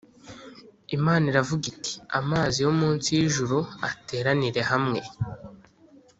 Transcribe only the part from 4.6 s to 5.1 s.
hamwe